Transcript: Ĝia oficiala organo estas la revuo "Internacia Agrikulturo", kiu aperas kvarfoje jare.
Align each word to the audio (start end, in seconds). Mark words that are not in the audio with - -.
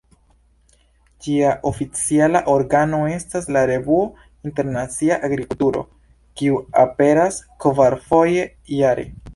Ĝia 1.25 1.51
oficiala 1.71 2.41
organo 2.55 3.03
estas 3.17 3.47
la 3.57 3.63
revuo 3.73 4.01
"Internacia 4.51 5.21
Agrikulturo", 5.29 5.85
kiu 6.41 6.61
aperas 6.87 7.43
kvarfoje 7.67 8.53
jare. 8.81 9.11